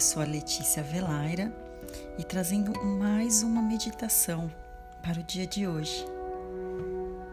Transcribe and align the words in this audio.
Eu 0.00 0.02
sou 0.02 0.22
a 0.22 0.24
Letícia 0.24 0.82
Velaira 0.82 1.54
e 2.16 2.24
trazendo 2.24 2.72
mais 2.82 3.42
uma 3.42 3.60
meditação 3.60 4.50
para 5.02 5.20
o 5.20 5.22
dia 5.22 5.46
de 5.46 5.66
hoje. 5.66 6.06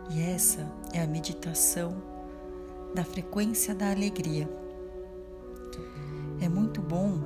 E 0.09 0.21
essa 0.21 0.70
é 0.91 0.99
a 0.99 1.07
meditação 1.07 1.95
da 2.93 3.05
frequência 3.05 3.73
da 3.73 3.89
alegria. 3.89 4.49
É 6.41 6.49
muito 6.49 6.81
bom 6.81 7.21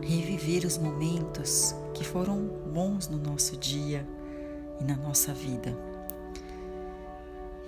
reviver 0.00 0.64
os 0.64 0.78
momentos 0.78 1.74
que 1.92 2.04
foram 2.04 2.46
bons 2.72 3.08
no 3.08 3.18
nosso 3.18 3.56
dia 3.56 4.06
e 4.80 4.84
na 4.84 4.96
nossa 4.96 5.34
vida. 5.34 5.76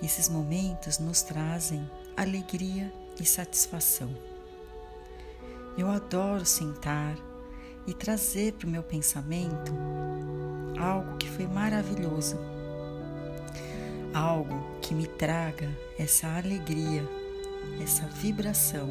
Esses 0.01 0.29
momentos 0.29 0.99
nos 0.99 1.21
trazem 1.21 1.85
alegria 2.15 2.89
e 3.19 3.25
satisfação. 3.25 4.09
Eu 5.77 5.91
adoro 5.91 6.43
sentar 6.43 7.15
e 7.85 7.93
trazer 7.93 8.53
para 8.53 8.67
o 8.67 8.69
meu 8.69 8.81
pensamento 8.81 9.71
algo 10.79 11.17
que 11.17 11.29
foi 11.29 11.45
maravilhoso, 11.45 12.35
algo 14.11 14.59
que 14.81 14.95
me 14.95 15.05
traga 15.05 15.69
essa 15.99 16.35
alegria, 16.35 17.07
essa 17.79 18.07
vibração. 18.07 18.89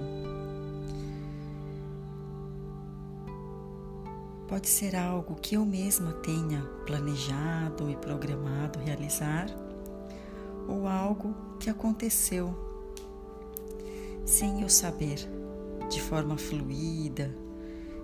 Pode 4.47 4.69
ser 4.69 4.95
algo 4.95 5.35
que 5.35 5.57
eu 5.57 5.67
mesma 5.67 6.13
tenha 6.13 6.63
planejado 6.87 7.91
e 7.91 7.97
programado 7.97 8.79
realizar, 8.79 9.49
ou 10.69 10.87
algo 10.87 11.35
que 11.59 11.69
aconteceu 11.69 12.57
sem 14.25 14.63
eu 14.63 14.69
saber 14.69 15.36
de 15.89 16.01
forma 16.01 16.37
fluida, 16.37 17.35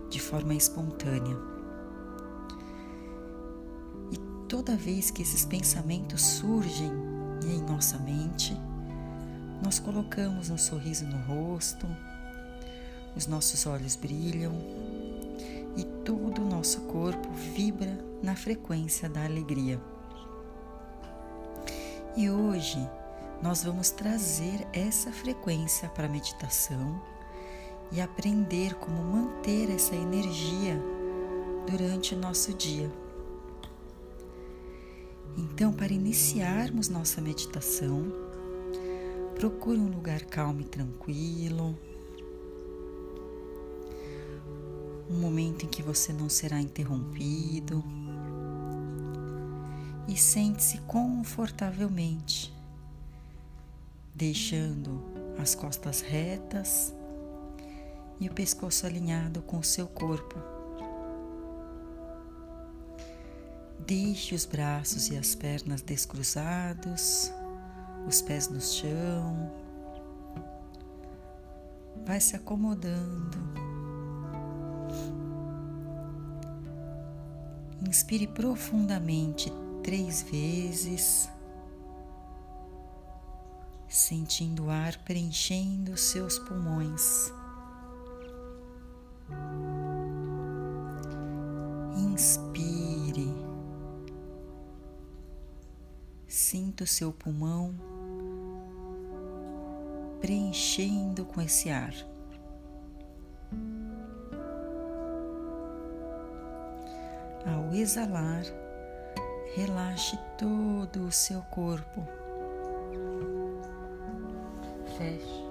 de 0.08 0.20
forma 0.20 0.54
espontânea. 0.54 1.36
E 4.10 4.18
toda 4.48 4.76
vez 4.76 5.10
que 5.10 5.22
esses 5.22 5.44
pensamentos 5.44 6.22
surgem 6.22 6.90
em 7.44 7.60
nossa 7.62 7.98
mente, 7.98 8.56
nós 9.62 9.78
colocamos 9.78 10.50
um 10.50 10.58
sorriso 10.58 11.06
no 11.06 11.18
rosto, 11.22 11.86
os 13.16 13.26
nossos 13.26 13.66
olhos 13.66 13.96
brilham 13.96 14.52
e 15.76 15.84
todo 16.04 16.42
o 16.42 16.48
nosso 16.48 16.82
corpo 16.82 17.30
vibra 17.32 17.98
na 18.22 18.36
frequência 18.36 19.08
da 19.08 19.24
alegria. 19.24 19.80
E 22.16 22.28
hoje 22.28 22.78
nós 23.42 23.64
vamos 23.64 23.90
trazer 23.90 24.66
essa 24.72 25.10
frequência 25.10 25.88
para 25.88 26.06
a 26.06 26.10
meditação 26.10 27.00
e 27.92 28.00
aprender 28.00 28.74
como 28.76 29.02
manter 29.02 29.70
essa 29.70 29.94
energia 29.94 30.80
durante 31.70 32.14
o 32.14 32.18
nosso 32.18 32.54
dia. 32.54 32.90
Então, 35.36 35.72
para 35.72 35.92
iniciarmos 35.92 36.88
nossa 36.88 37.20
meditação, 37.20 38.04
procure 39.34 39.78
um 39.78 39.90
lugar 39.90 40.22
calmo 40.24 40.62
e 40.62 40.64
tranquilo, 40.64 41.78
um 45.10 45.20
momento 45.20 45.66
em 45.66 45.68
que 45.68 45.82
você 45.82 46.12
não 46.12 46.28
será 46.28 46.60
interrompido 46.60 47.84
e 50.08 50.16
sente-se 50.16 50.78
confortavelmente, 50.82 52.52
deixando 54.14 55.02
as 55.38 55.54
costas 55.54 56.00
retas 56.00 56.94
e 58.22 58.28
o 58.28 58.32
pescoço 58.32 58.86
alinhado 58.86 59.42
com 59.42 59.58
o 59.58 59.64
seu 59.64 59.88
corpo. 59.88 60.38
Deixe 63.84 64.32
os 64.32 64.44
braços 64.44 65.08
e 65.08 65.18
as 65.18 65.34
pernas 65.34 65.82
descruzados, 65.82 67.32
os 68.06 68.22
pés 68.22 68.48
no 68.48 68.60
chão. 68.60 69.52
Vai 72.04 72.20
se 72.20 72.36
acomodando. 72.36 73.38
Inspire 77.84 78.28
profundamente 78.28 79.52
três 79.82 80.22
vezes, 80.22 81.28
sentindo 83.88 84.66
o 84.66 84.70
ar 84.70 84.96
preenchendo 84.98 85.96
seus 85.96 86.38
pulmões. 86.38 87.32
Seu 96.92 97.10
pulmão 97.10 97.74
preenchendo 100.20 101.24
com 101.24 101.40
esse 101.40 101.70
ar. 101.70 101.94
Ao 107.44 107.74
exalar, 107.74 108.44
relaxe 109.56 110.16
todo 110.38 111.06
o 111.06 111.10
seu 111.10 111.40
corpo. 111.42 112.06
Feche. 114.96 115.48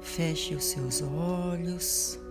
Feche 0.00 0.54
os 0.54 0.64
seus 0.64 1.02
olhos. 1.02 2.21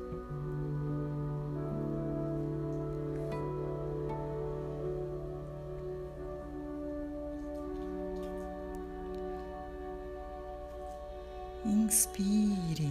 Inspire 11.91 12.89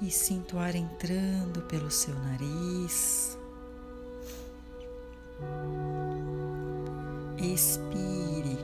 e 0.00 0.10
sinta 0.10 0.56
o 0.56 0.58
ar 0.58 0.74
entrando 0.74 1.60
pelo 1.68 1.90
seu 1.90 2.14
nariz. 2.14 3.36
Expire 7.36 8.56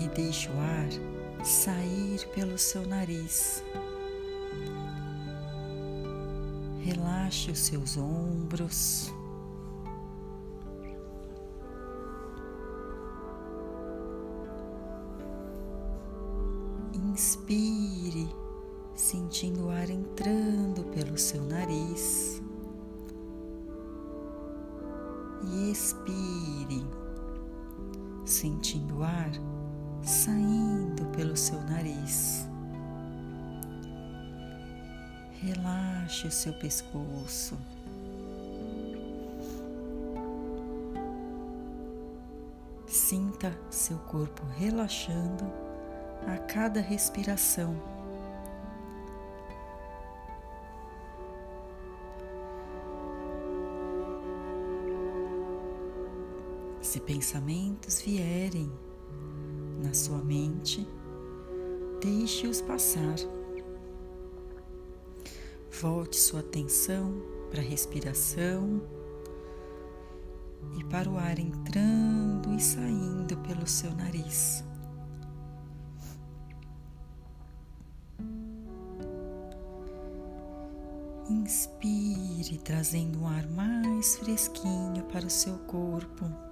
e 0.00 0.08
deixe 0.08 0.48
o 0.48 0.58
ar 0.58 1.44
sair 1.44 2.26
pelo 2.34 2.58
seu 2.58 2.84
nariz. 2.84 3.62
Relaxe 6.82 7.52
os 7.52 7.60
seus 7.60 7.96
ombros. 7.96 9.14
Inspire, 16.92 18.28
sentindo 18.96 19.66
o 19.66 19.70
ar 19.70 19.90
entrando 19.90 20.82
pelo 20.84 21.18
seu 21.18 21.42
nariz. 21.42 22.42
E 25.44 25.70
expire, 25.70 26.84
sentindo 28.24 28.98
o 28.98 29.04
ar 29.04 29.30
saindo 30.02 31.04
pelo 31.14 31.36
seu 31.36 31.60
nariz. 31.62 32.48
Relaxe 35.42 36.26
o 36.26 36.32
seu 36.32 36.54
pescoço. 36.54 37.56
Sinta 42.86 43.56
seu 43.70 43.98
corpo 43.98 44.42
relaxando 44.56 45.44
a 46.26 46.38
cada 46.38 46.80
respiração. 46.80 47.95
Se 56.86 57.00
pensamentos 57.00 58.00
vierem 58.00 58.70
na 59.82 59.92
sua 59.92 60.22
mente, 60.22 60.86
deixe-os 62.00 62.62
passar. 62.62 63.16
Volte 65.82 66.16
sua 66.16 66.40
atenção 66.40 67.12
para 67.50 67.60
a 67.60 67.64
respiração 67.64 68.80
e 70.78 70.84
para 70.84 71.10
o 71.10 71.18
ar 71.18 71.40
entrando 71.40 72.54
e 72.54 72.60
saindo 72.60 73.36
pelo 73.38 73.66
seu 73.66 73.92
nariz. 73.92 74.64
Inspire, 81.28 82.58
trazendo 82.62 83.22
um 83.22 83.26
ar 83.26 83.46
mais 83.48 84.16
fresquinho 84.18 85.02
para 85.12 85.26
o 85.26 85.30
seu 85.30 85.58
corpo. 85.66 86.45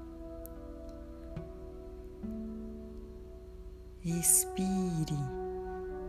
Expire 4.19 5.19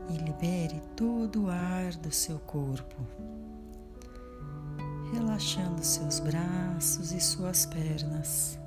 e 0.10 0.18
libere 0.18 0.82
todo 0.96 1.46
o 1.46 1.50
ar 1.50 1.96
do 1.96 2.12
seu 2.12 2.40
corpo. 2.40 2.96
relaxando 5.14 5.84
seus 5.84 6.20
braços 6.20 7.12
e 7.12 7.22
suas 7.22 7.66
pernas. 7.66 8.60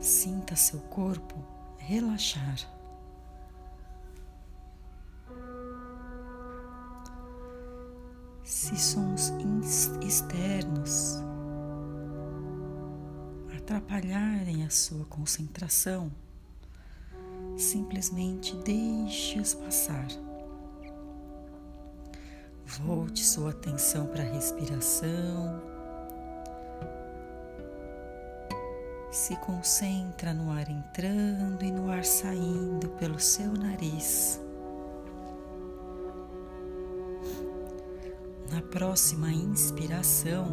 Sinta 0.00 0.54
seu 0.54 0.78
corpo 0.80 1.34
relaxar. 1.78 2.58
Se 8.44 8.76
sons 8.76 9.32
externos 10.00 11.20
atrapalharem 13.66 14.64
a 14.64 14.70
sua 14.70 15.04
concentração, 15.06 16.08
simplesmente 17.56 18.54
deixe-os 18.58 19.54
passar. 19.54 20.06
Volte 22.64 23.24
sua 23.24 23.50
atenção 23.50 24.06
para 24.06 24.22
a 24.22 24.32
respiração. 24.32 25.60
Se 29.10 29.34
concentra 29.38 30.32
no 30.32 30.52
ar 30.52 30.70
entrando 30.70 31.64
e 31.64 31.72
no 31.72 31.90
ar 31.90 32.04
saindo 32.04 32.88
pelo 32.90 33.18
seu 33.18 33.52
nariz. 33.52 34.40
Na 38.52 38.62
próxima 38.62 39.32
inspiração, 39.32 40.46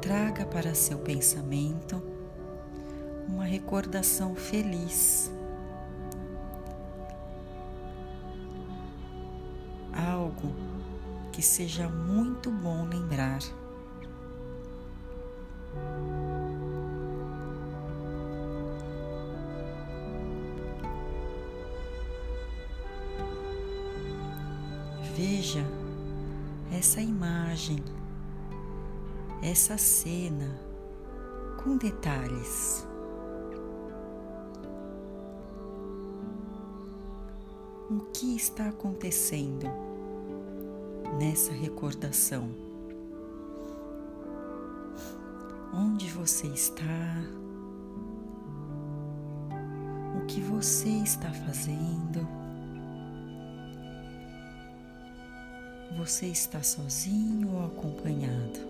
traga 0.00 0.44
para 0.46 0.74
seu 0.74 0.98
pensamento 0.98 2.02
uma 3.28 3.44
recordação 3.44 4.34
feliz 4.34 5.30
algo 9.92 10.54
que 11.32 11.42
seja 11.42 11.88
muito 11.88 12.50
bom 12.50 12.86
lembrar. 12.86 13.40
Veja 25.14 25.64
essa 26.72 27.00
imagem, 27.00 27.82
essa 29.42 29.76
cena 29.78 30.60
com 31.62 31.76
detalhes. 31.76 32.86
O 37.90 38.00
que 38.12 38.36
está 38.36 38.68
acontecendo? 38.68 39.66
nessa 41.18 41.52
recordação. 41.52 42.48
Onde 45.72 46.06
você 46.08 46.46
está? 46.48 47.22
O 50.16 50.26
que 50.26 50.40
você 50.40 50.88
está 50.88 51.30
fazendo? 51.30 52.26
Você 55.98 56.26
está 56.26 56.62
sozinho 56.62 57.52
ou 57.52 57.66
acompanhado? 57.66 58.69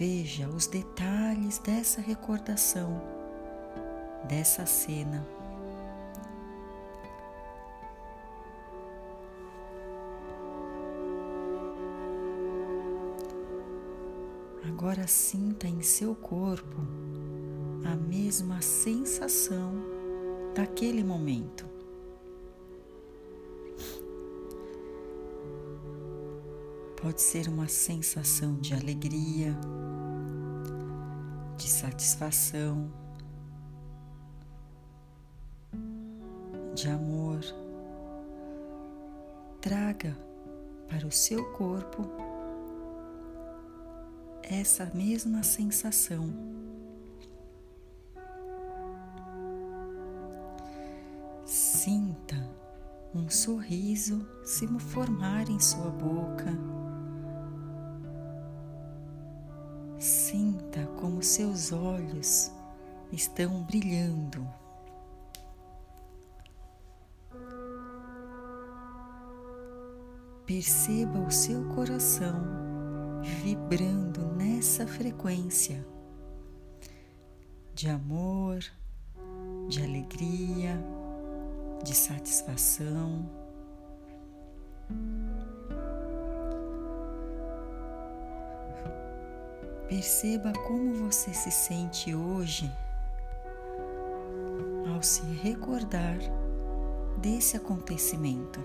Veja 0.00 0.48
os 0.48 0.66
detalhes 0.66 1.58
dessa 1.58 2.00
recordação, 2.00 3.02
dessa 4.26 4.64
cena. 4.64 5.22
Agora 14.66 15.06
sinta 15.06 15.68
em 15.68 15.82
seu 15.82 16.14
corpo 16.14 16.80
a 17.84 17.94
mesma 17.94 18.62
sensação 18.62 19.74
daquele 20.54 21.04
momento. 21.04 21.69
Pode 27.02 27.22
ser 27.22 27.48
uma 27.48 27.66
sensação 27.66 28.56
de 28.56 28.74
alegria, 28.74 29.56
de 31.56 31.66
satisfação, 31.66 32.92
de 36.74 36.88
amor. 36.90 37.40
Traga 39.62 40.14
para 40.88 41.06
o 41.06 41.10
seu 41.10 41.42
corpo 41.52 42.02
essa 44.42 44.84
mesma 44.94 45.42
sensação. 45.42 46.30
Sinta 51.46 52.36
um 53.14 53.30
sorriso 53.30 54.28
se 54.44 54.66
formar 54.78 55.48
em 55.48 55.58
sua 55.58 55.90
boca. 55.90 56.79
Como 61.20 61.28
seus 61.28 61.70
olhos 61.70 62.50
estão 63.12 63.62
brilhando. 63.64 64.48
Perceba 70.46 71.18
o 71.18 71.30
seu 71.30 71.62
coração 71.74 72.42
vibrando 73.42 74.32
nessa 74.34 74.86
frequência 74.86 75.86
de 77.74 77.90
amor, 77.90 78.64
de 79.68 79.82
alegria, 79.82 80.82
de 81.84 81.94
satisfação. 81.94 83.28
Perceba 89.90 90.52
como 90.52 90.94
você 90.94 91.34
se 91.34 91.50
sente 91.50 92.14
hoje 92.14 92.70
ao 94.94 95.02
se 95.02 95.22
recordar 95.42 96.16
desse 97.18 97.56
acontecimento. 97.56 98.60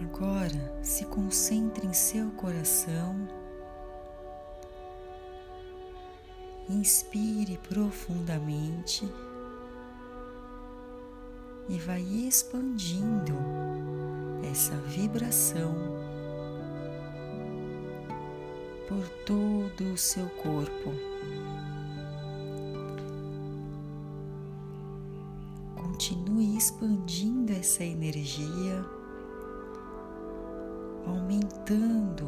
Agora 0.00 0.82
se 0.82 1.04
concentre 1.04 1.86
em 1.86 1.92
seu 1.92 2.30
coração. 2.30 3.28
Inspire 6.70 7.58
profundamente 7.58 9.04
e 11.68 11.78
vai 11.78 12.02
expandindo 12.02 13.34
essa 14.50 14.74
vibração 14.88 15.74
por 18.88 19.08
todo 19.24 19.92
o 19.92 19.96
seu 19.96 20.28
corpo. 20.28 20.92
Continue 25.74 26.56
expandindo 26.56 27.52
essa 27.52 27.82
energia 27.82 28.84
aumentando 31.06 32.26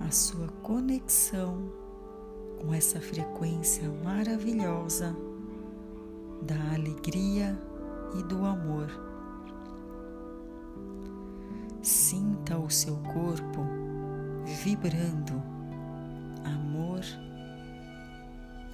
a 0.00 0.10
sua 0.10 0.48
conexão 0.62 1.70
com 2.60 2.72
essa 2.72 3.00
frequência 3.00 3.88
maravilhosa 4.02 5.14
da 6.42 6.74
alegria 6.74 7.58
e 8.14 8.22
do 8.22 8.44
amor. 8.44 8.88
Sinta 11.82 12.56
o 12.58 12.70
seu 12.70 12.96
corpo 12.96 13.66
vibrando 14.44 15.42
amor 16.44 17.00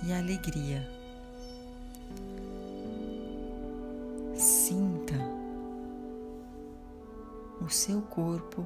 e 0.04 0.12
alegria. 0.12 0.86
Sinta 4.34 5.16
o 7.60 7.68
seu 7.68 8.00
corpo 8.02 8.64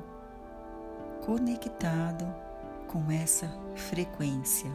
conectado 1.24 2.26
com 2.86 3.10
essa 3.10 3.48
frequência. 3.74 4.70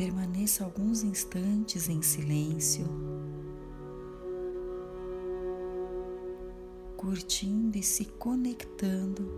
Permaneça 0.00 0.64
alguns 0.64 1.02
instantes 1.02 1.90
em 1.90 2.00
silêncio, 2.00 2.86
curtindo 6.96 7.76
e 7.76 7.82
se 7.82 8.06
conectando 8.06 9.30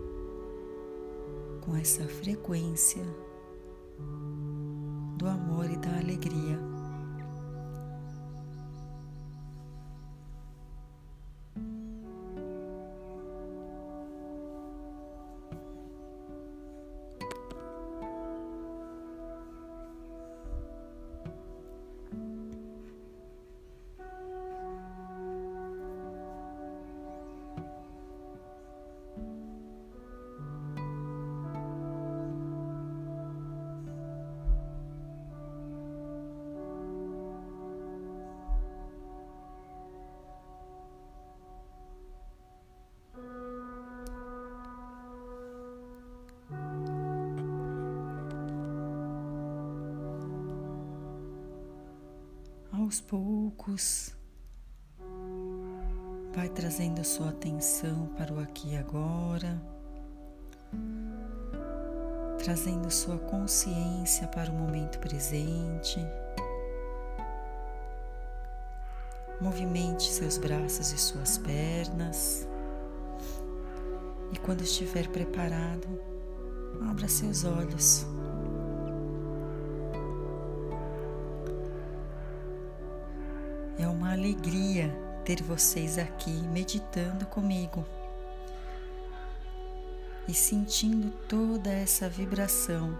com 1.59 1.75
essa 1.75 2.07
frequência 2.07 3.03
do 5.17 5.27
amor 5.27 5.69
e 5.69 5.75
da 5.75 5.97
alegria. 5.97 6.72
Aos 52.93 53.01
poucos, 53.01 54.15
vai 56.31 56.47
trazendo 56.47 57.01
a 57.01 57.03
sua 57.03 57.29
atenção 57.29 58.05
para 58.15 58.31
o 58.31 58.39
aqui 58.39 58.73
e 58.73 58.77
agora, 58.77 59.59
trazendo 62.37 62.91
sua 62.91 63.17
consciência 63.17 64.27
para 64.27 64.51
o 64.51 64.53
momento 64.53 64.99
presente. 64.99 65.99
Movimente 69.41 70.03
seus 70.11 70.37
braços 70.37 70.91
e 70.91 70.97
suas 70.99 71.39
pernas. 71.39 72.47
E 74.31 74.37
quando 74.37 74.61
estiver 74.61 75.07
preparado, 75.07 75.87
abra 76.87 77.07
seus 77.07 77.43
olhos. 77.43 78.05
Uma 84.13 84.19
alegria 84.19 84.95
ter 85.25 85.41
vocês 85.41 85.97
aqui 85.97 86.29
meditando 86.29 87.25
comigo 87.25 87.83
e 90.27 90.33
sentindo 90.35 91.11
toda 91.27 91.71
essa 91.71 92.07
vibração 92.07 92.95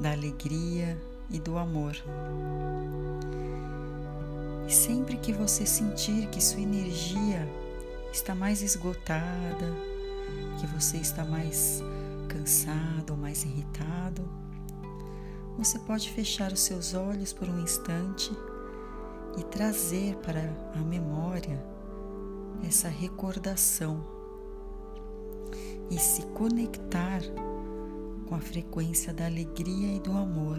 da 0.00 0.10
alegria 0.10 1.00
e 1.30 1.38
do 1.38 1.56
amor. 1.56 1.94
E 4.66 4.72
sempre 4.72 5.16
que 5.18 5.32
você 5.32 5.64
sentir 5.64 6.26
que 6.30 6.42
sua 6.42 6.60
energia 6.60 7.48
está 8.12 8.34
mais 8.34 8.60
esgotada, 8.60 9.72
que 10.58 10.66
você 10.66 10.96
está 10.96 11.24
mais 11.24 11.80
cansado 12.28 13.10
ou 13.10 13.16
mais 13.16 13.44
irritado, 13.44 14.28
você 15.56 15.78
pode 15.78 16.10
fechar 16.10 16.52
os 16.52 16.60
seus 16.60 16.92
olhos 16.92 17.32
por 17.32 17.48
um 17.48 17.60
instante 17.60 18.32
e 19.36 19.42
trazer 19.44 20.16
para 20.16 20.40
a 20.74 20.78
memória 20.78 21.62
essa 22.66 22.88
recordação 22.88 24.04
e 25.90 25.98
se 25.98 26.22
conectar 26.28 27.20
com 28.26 28.34
a 28.34 28.40
frequência 28.40 29.12
da 29.12 29.26
alegria 29.26 29.96
e 29.96 30.00
do 30.00 30.12
amor. 30.12 30.58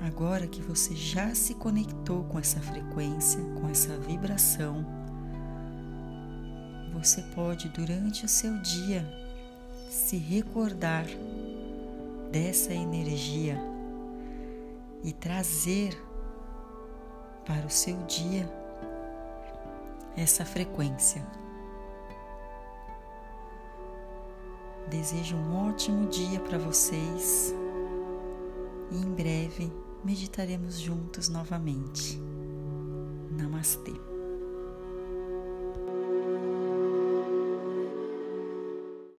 Agora 0.00 0.46
que 0.46 0.60
você 0.60 0.94
já 0.94 1.34
se 1.34 1.54
conectou 1.54 2.24
com 2.24 2.38
essa 2.38 2.60
frequência, 2.60 3.40
com 3.60 3.68
essa 3.68 3.96
vibração, 3.96 4.84
você 6.92 7.22
pode 7.34 7.68
durante 7.70 8.24
o 8.24 8.28
seu 8.28 8.58
dia 8.60 9.06
se 9.88 10.16
recordar 10.16 11.06
dessa 12.30 12.74
energia 12.74 13.75
e 15.06 15.12
trazer 15.12 15.96
para 17.46 17.64
o 17.64 17.70
seu 17.70 17.96
dia 18.06 18.46
essa 20.16 20.44
frequência. 20.44 21.24
Desejo 24.90 25.36
um 25.36 25.68
ótimo 25.68 26.08
dia 26.08 26.40
para 26.40 26.58
vocês 26.58 27.54
e 28.90 28.96
em 28.96 29.14
breve 29.14 29.72
meditaremos 30.04 30.80
juntos 30.80 31.28
novamente. 31.28 32.20
Namastê. 33.30 34.15